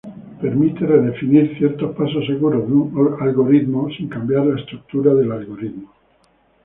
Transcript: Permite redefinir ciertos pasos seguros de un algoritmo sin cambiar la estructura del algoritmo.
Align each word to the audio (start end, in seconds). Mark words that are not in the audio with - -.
Permite 0.41 0.83
redefinir 0.87 1.55
ciertos 1.59 1.95
pasos 1.95 2.25
seguros 2.25 2.65
de 2.67 2.73
un 2.73 3.17
algoritmo 3.21 3.87
sin 3.95 4.09
cambiar 4.09 4.47
la 4.47 4.59
estructura 4.59 5.13
del 5.13 5.31
algoritmo. 5.31 5.93